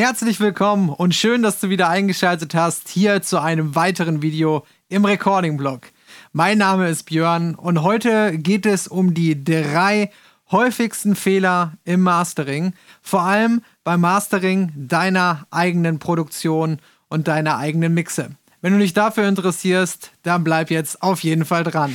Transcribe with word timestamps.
Herzlich 0.00 0.40
willkommen 0.40 0.88
und 0.88 1.14
schön, 1.14 1.42
dass 1.42 1.60
du 1.60 1.68
wieder 1.68 1.90
eingeschaltet 1.90 2.54
hast 2.54 2.88
hier 2.88 3.20
zu 3.20 3.38
einem 3.38 3.74
weiteren 3.74 4.22
Video 4.22 4.64
im 4.88 5.04
Recording-Blog. 5.04 5.88
Mein 6.32 6.56
Name 6.56 6.88
ist 6.88 7.02
Björn 7.02 7.54
und 7.54 7.82
heute 7.82 8.38
geht 8.38 8.64
es 8.64 8.88
um 8.88 9.12
die 9.12 9.44
drei 9.44 10.10
häufigsten 10.50 11.16
Fehler 11.16 11.74
im 11.84 12.00
Mastering, 12.00 12.72
vor 13.02 13.24
allem 13.24 13.60
beim 13.84 14.00
Mastering 14.00 14.72
deiner 14.74 15.46
eigenen 15.50 15.98
Produktion 15.98 16.78
und 17.10 17.28
deiner 17.28 17.58
eigenen 17.58 17.92
Mixe. 17.92 18.30
Wenn 18.62 18.72
du 18.72 18.78
dich 18.78 18.94
dafür 18.94 19.28
interessierst, 19.28 20.12
dann 20.22 20.44
bleib 20.44 20.70
jetzt 20.70 21.02
auf 21.02 21.22
jeden 21.22 21.44
Fall 21.44 21.62
dran. 21.62 21.92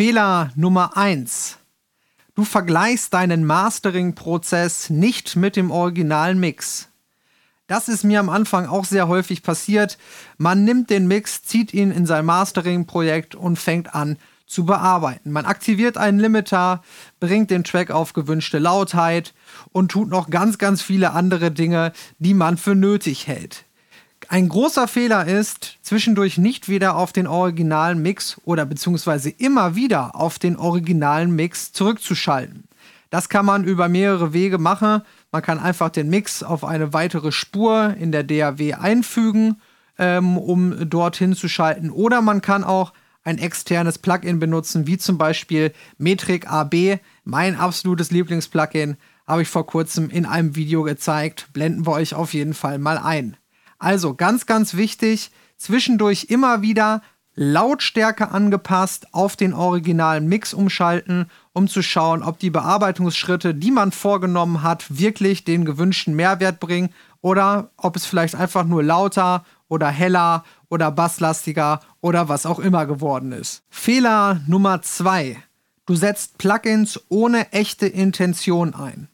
Fehler 0.00 0.50
Nummer 0.56 0.96
1. 0.96 1.58
Du 2.34 2.46
vergleichst 2.46 3.12
deinen 3.12 3.44
Mastering-Prozess 3.44 4.88
nicht 4.88 5.36
mit 5.36 5.56
dem 5.56 5.70
originalen 5.70 6.40
Mix. 6.40 6.88
Das 7.66 7.86
ist 7.86 8.02
mir 8.04 8.18
am 8.18 8.30
Anfang 8.30 8.64
auch 8.64 8.86
sehr 8.86 9.08
häufig 9.08 9.42
passiert. 9.42 9.98
Man 10.38 10.64
nimmt 10.64 10.88
den 10.88 11.06
Mix, 11.06 11.42
zieht 11.42 11.74
ihn 11.74 11.90
in 11.90 12.06
sein 12.06 12.24
Mastering-Projekt 12.24 13.34
und 13.34 13.58
fängt 13.58 13.94
an 13.94 14.16
zu 14.46 14.64
bearbeiten. 14.64 15.32
Man 15.32 15.44
aktiviert 15.44 15.98
einen 15.98 16.18
Limiter, 16.18 16.82
bringt 17.20 17.50
den 17.50 17.62
Track 17.62 17.90
auf 17.90 18.14
gewünschte 18.14 18.58
Lautheit 18.58 19.34
und 19.70 19.90
tut 19.90 20.08
noch 20.08 20.30
ganz, 20.30 20.56
ganz 20.56 20.80
viele 20.80 21.10
andere 21.12 21.50
Dinge, 21.50 21.92
die 22.18 22.32
man 22.32 22.56
für 22.56 22.74
nötig 22.74 23.26
hält. 23.26 23.66
Ein 24.32 24.48
großer 24.48 24.86
Fehler 24.86 25.26
ist, 25.26 25.78
zwischendurch 25.82 26.38
nicht 26.38 26.68
wieder 26.68 26.94
auf 26.94 27.12
den 27.12 27.26
originalen 27.26 28.00
Mix 28.00 28.40
oder 28.44 28.64
beziehungsweise 28.64 29.28
immer 29.28 29.74
wieder 29.74 30.14
auf 30.14 30.38
den 30.38 30.56
originalen 30.56 31.34
Mix 31.34 31.72
zurückzuschalten. 31.72 32.62
Das 33.10 33.28
kann 33.28 33.44
man 33.44 33.64
über 33.64 33.88
mehrere 33.88 34.32
Wege 34.32 34.58
machen. 34.58 35.02
Man 35.32 35.42
kann 35.42 35.58
einfach 35.58 35.90
den 35.90 36.10
Mix 36.10 36.44
auf 36.44 36.62
eine 36.62 36.92
weitere 36.92 37.32
Spur 37.32 37.96
in 37.98 38.12
der 38.12 38.22
DAW 38.22 38.74
einfügen, 38.74 39.60
ähm, 39.98 40.38
um 40.38 40.88
dorthin 40.88 41.34
zu 41.34 41.48
schalten. 41.48 41.90
Oder 41.90 42.22
man 42.22 42.40
kann 42.40 42.62
auch 42.62 42.92
ein 43.24 43.38
externes 43.38 43.98
Plugin 43.98 44.38
benutzen, 44.38 44.86
wie 44.86 44.96
zum 44.96 45.18
Beispiel 45.18 45.72
Metric 45.98 46.48
AB, 46.48 47.00
mein 47.24 47.56
absolutes 47.56 48.12
Lieblingsplugin, 48.12 48.96
habe 49.26 49.42
ich 49.42 49.48
vor 49.48 49.66
kurzem 49.66 50.08
in 50.08 50.24
einem 50.24 50.54
Video 50.54 50.84
gezeigt. 50.84 51.48
Blenden 51.52 51.84
wir 51.84 51.94
euch 51.94 52.14
auf 52.14 52.32
jeden 52.32 52.54
Fall 52.54 52.78
mal 52.78 52.96
ein. 52.96 53.36
Also 53.80 54.14
ganz, 54.14 54.46
ganz 54.46 54.74
wichtig, 54.74 55.30
zwischendurch 55.56 56.26
immer 56.28 56.62
wieder 56.62 57.02
Lautstärke 57.34 58.30
angepasst 58.30 59.14
auf 59.14 59.36
den 59.36 59.54
originalen 59.54 60.28
Mix 60.28 60.52
umschalten, 60.52 61.30
um 61.54 61.66
zu 61.66 61.82
schauen, 61.82 62.22
ob 62.22 62.38
die 62.38 62.50
Bearbeitungsschritte, 62.50 63.54
die 63.54 63.70
man 63.70 63.92
vorgenommen 63.92 64.62
hat, 64.62 64.98
wirklich 64.98 65.44
den 65.44 65.64
gewünschten 65.64 66.14
Mehrwert 66.14 66.60
bringen 66.60 66.90
oder 67.22 67.70
ob 67.78 67.96
es 67.96 68.04
vielleicht 68.04 68.34
einfach 68.34 68.64
nur 68.64 68.82
lauter 68.82 69.44
oder 69.68 69.88
heller 69.88 70.44
oder 70.68 70.90
basslastiger 70.90 71.80
oder 72.02 72.28
was 72.28 72.44
auch 72.44 72.58
immer 72.58 72.84
geworden 72.84 73.32
ist. 73.32 73.62
Fehler 73.70 74.42
Nummer 74.46 74.82
zwei: 74.82 75.38
Du 75.86 75.94
setzt 75.94 76.36
Plugins 76.36 77.00
ohne 77.08 77.50
echte 77.52 77.86
Intention 77.86 78.74
ein. 78.74 79.08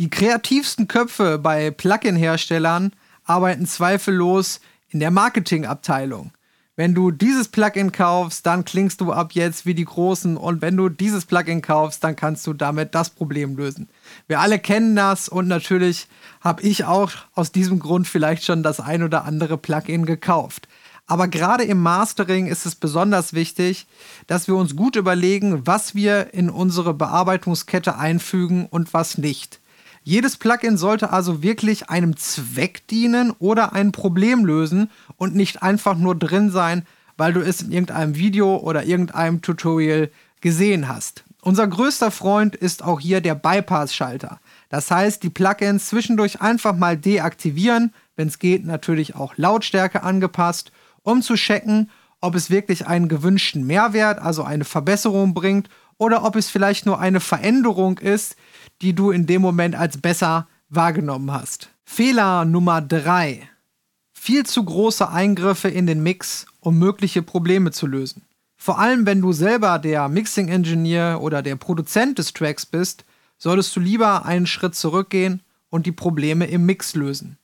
Die 0.00 0.10
kreativsten 0.10 0.88
Köpfe 0.88 1.38
bei 1.38 1.70
Plugin-Herstellern 1.70 2.92
arbeiten 3.24 3.66
zweifellos 3.66 4.60
in 4.88 5.00
der 5.00 5.10
Marketingabteilung. 5.10 6.32
Wenn 6.76 6.92
du 6.92 7.12
dieses 7.12 7.46
Plugin 7.46 7.92
kaufst, 7.92 8.46
dann 8.46 8.64
klingst 8.64 9.00
du 9.00 9.12
ab 9.12 9.32
jetzt 9.32 9.64
wie 9.64 9.74
die 9.74 9.84
Großen 9.84 10.36
und 10.36 10.60
wenn 10.60 10.76
du 10.76 10.88
dieses 10.88 11.24
Plugin 11.24 11.62
kaufst, 11.62 12.02
dann 12.02 12.16
kannst 12.16 12.44
du 12.48 12.52
damit 12.52 12.96
das 12.96 13.10
Problem 13.10 13.56
lösen. 13.56 13.88
Wir 14.26 14.40
alle 14.40 14.58
kennen 14.58 14.96
das 14.96 15.28
und 15.28 15.46
natürlich 15.46 16.08
habe 16.40 16.62
ich 16.62 16.84
auch 16.84 17.12
aus 17.34 17.52
diesem 17.52 17.78
Grund 17.78 18.08
vielleicht 18.08 18.44
schon 18.44 18.64
das 18.64 18.80
ein 18.80 19.04
oder 19.04 19.24
andere 19.24 19.56
Plugin 19.56 20.04
gekauft. 20.04 20.66
Aber 21.06 21.28
gerade 21.28 21.62
im 21.64 21.80
Mastering 21.80 22.46
ist 22.46 22.66
es 22.66 22.74
besonders 22.74 23.34
wichtig, 23.34 23.86
dass 24.26 24.48
wir 24.48 24.56
uns 24.56 24.74
gut 24.74 24.96
überlegen, 24.96 25.66
was 25.66 25.94
wir 25.94 26.34
in 26.34 26.50
unsere 26.50 26.92
Bearbeitungskette 26.92 27.98
einfügen 27.98 28.66
und 28.66 28.94
was 28.94 29.16
nicht. 29.16 29.60
Jedes 30.06 30.36
Plugin 30.36 30.76
sollte 30.76 31.10
also 31.10 31.42
wirklich 31.42 31.88
einem 31.88 32.18
Zweck 32.18 32.86
dienen 32.88 33.30
oder 33.38 33.72
ein 33.72 33.90
Problem 33.90 34.44
lösen 34.44 34.90
und 35.16 35.34
nicht 35.34 35.62
einfach 35.62 35.96
nur 35.96 36.14
drin 36.14 36.50
sein, 36.50 36.86
weil 37.16 37.32
du 37.32 37.40
es 37.40 37.62
in 37.62 37.72
irgendeinem 37.72 38.14
Video 38.14 38.58
oder 38.58 38.84
irgendeinem 38.84 39.40
Tutorial 39.40 40.10
gesehen 40.42 40.88
hast. 40.88 41.24
Unser 41.40 41.66
größter 41.66 42.10
Freund 42.10 42.54
ist 42.54 42.84
auch 42.84 43.00
hier 43.00 43.22
der 43.22 43.34
Bypass-Schalter. 43.34 44.40
Das 44.68 44.90
heißt, 44.90 45.22
die 45.22 45.30
Plugins 45.30 45.86
zwischendurch 45.86 46.42
einfach 46.42 46.76
mal 46.76 46.98
deaktivieren, 46.98 47.94
wenn 48.14 48.28
es 48.28 48.38
geht, 48.38 48.66
natürlich 48.66 49.14
auch 49.14 49.32
Lautstärke 49.38 50.02
angepasst, 50.02 50.70
um 51.02 51.22
zu 51.22 51.34
checken, 51.34 51.90
ob 52.20 52.34
es 52.34 52.50
wirklich 52.50 52.86
einen 52.86 53.08
gewünschten 53.08 53.66
Mehrwert, 53.66 54.18
also 54.18 54.42
eine 54.42 54.64
Verbesserung 54.64 55.32
bringt, 55.32 55.70
oder 55.96 56.24
ob 56.24 56.36
es 56.36 56.50
vielleicht 56.50 56.84
nur 56.84 56.98
eine 56.98 57.20
Veränderung 57.20 57.98
ist, 57.98 58.36
die 58.84 58.94
du 58.94 59.10
in 59.10 59.26
dem 59.26 59.40
Moment 59.40 59.74
als 59.74 59.96
besser 59.96 60.46
wahrgenommen 60.68 61.32
hast. 61.32 61.70
Fehler 61.84 62.44
Nummer 62.44 62.82
3. 62.82 63.48
Viel 64.12 64.44
zu 64.44 64.62
große 64.62 65.08
Eingriffe 65.08 65.68
in 65.68 65.86
den 65.86 66.02
Mix, 66.02 66.46
um 66.60 66.78
mögliche 66.78 67.22
Probleme 67.22 67.70
zu 67.70 67.86
lösen. 67.86 68.22
Vor 68.58 68.78
allem, 68.78 69.06
wenn 69.06 69.22
du 69.22 69.32
selber 69.32 69.78
der 69.78 70.08
Mixing 70.08 70.48
Engineer 70.48 71.20
oder 71.22 71.42
der 71.42 71.56
Produzent 71.56 72.18
des 72.18 72.34
Tracks 72.34 72.66
bist, 72.66 73.04
solltest 73.38 73.74
du 73.74 73.80
lieber 73.80 74.26
einen 74.26 74.46
Schritt 74.46 74.74
zurückgehen 74.74 75.42
und 75.70 75.86
die 75.86 75.92
Probleme 75.92 76.46
im 76.46 76.66
Mix 76.66 76.94
lösen. 76.94 77.38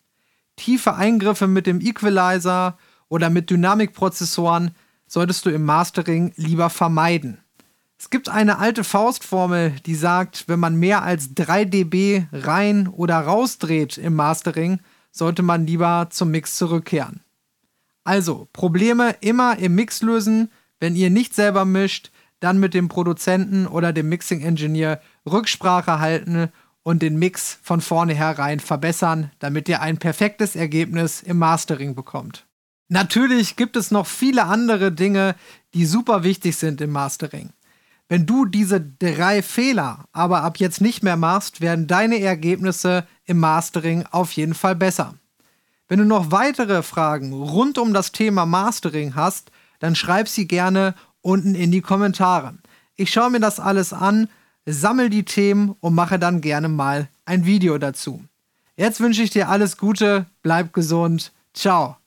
Tiefe 0.56 0.94
Eingriffe 0.94 1.46
mit 1.46 1.66
dem 1.66 1.80
Equalizer 1.80 2.78
oder 3.08 3.30
mit 3.30 3.48
Dynamikprozessoren 3.48 4.72
solltest 5.06 5.46
du 5.46 5.50
im 5.50 5.64
Mastering 5.64 6.32
lieber 6.36 6.68
vermeiden. 6.68 7.38
Es 8.00 8.08
gibt 8.08 8.30
eine 8.30 8.58
alte 8.58 8.82
Faustformel, 8.82 9.72
die 9.84 9.94
sagt, 9.94 10.48
wenn 10.48 10.58
man 10.58 10.74
mehr 10.74 11.02
als 11.02 11.34
3 11.34 11.66
dB 11.66 12.24
rein 12.32 12.88
oder 12.88 13.18
rausdreht 13.18 13.98
im 13.98 14.14
Mastering, 14.14 14.80
sollte 15.12 15.42
man 15.42 15.66
lieber 15.66 16.06
zum 16.08 16.30
Mix 16.30 16.56
zurückkehren. 16.56 17.20
Also, 18.02 18.48
Probleme 18.54 19.16
immer 19.20 19.58
im 19.58 19.74
Mix 19.74 20.00
lösen. 20.00 20.50
Wenn 20.78 20.96
ihr 20.96 21.10
nicht 21.10 21.34
selber 21.34 21.66
mischt, 21.66 22.10
dann 22.40 22.58
mit 22.58 22.72
dem 22.72 22.88
Produzenten 22.88 23.66
oder 23.66 23.92
dem 23.92 24.08
Mixing 24.08 24.40
Engineer 24.40 25.02
Rücksprache 25.30 25.98
halten 25.98 26.48
und 26.82 27.02
den 27.02 27.18
Mix 27.18 27.58
von 27.62 27.82
vornherein 27.82 28.60
verbessern, 28.60 29.30
damit 29.40 29.68
ihr 29.68 29.82
ein 29.82 29.98
perfektes 29.98 30.56
Ergebnis 30.56 31.20
im 31.20 31.36
Mastering 31.36 31.94
bekommt. 31.94 32.46
Natürlich 32.88 33.56
gibt 33.56 33.76
es 33.76 33.90
noch 33.90 34.06
viele 34.06 34.46
andere 34.46 34.90
Dinge, 34.90 35.36
die 35.74 35.84
super 35.84 36.24
wichtig 36.24 36.56
sind 36.56 36.80
im 36.80 36.92
Mastering. 36.92 37.50
Wenn 38.10 38.26
du 38.26 38.44
diese 38.44 38.80
drei 38.80 39.40
Fehler 39.40 40.06
aber 40.10 40.42
ab 40.42 40.56
jetzt 40.56 40.80
nicht 40.80 41.04
mehr 41.04 41.16
machst, 41.16 41.60
werden 41.60 41.86
deine 41.86 42.20
Ergebnisse 42.20 43.06
im 43.24 43.38
Mastering 43.38 44.04
auf 44.10 44.32
jeden 44.32 44.54
Fall 44.54 44.74
besser. 44.74 45.14
Wenn 45.86 46.00
du 46.00 46.04
noch 46.04 46.32
weitere 46.32 46.82
Fragen 46.82 47.32
rund 47.32 47.78
um 47.78 47.94
das 47.94 48.10
Thema 48.10 48.46
Mastering 48.46 49.14
hast, 49.14 49.52
dann 49.78 49.94
schreib 49.94 50.26
sie 50.26 50.48
gerne 50.48 50.96
unten 51.20 51.54
in 51.54 51.70
die 51.70 51.82
Kommentare. 51.82 52.54
Ich 52.96 53.12
schaue 53.12 53.30
mir 53.30 53.38
das 53.38 53.60
alles 53.60 53.92
an, 53.92 54.28
sammel 54.66 55.08
die 55.08 55.24
Themen 55.24 55.76
und 55.78 55.94
mache 55.94 56.18
dann 56.18 56.40
gerne 56.40 56.68
mal 56.68 57.06
ein 57.26 57.44
Video 57.46 57.78
dazu. 57.78 58.24
Jetzt 58.74 58.98
wünsche 59.00 59.22
ich 59.22 59.30
dir 59.30 59.48
alles 59.48 59.76
Gute, 59.76 60.26
bleib 60.42 60.72
gesund, 60.72 61.30
ciao. 61.54 61.99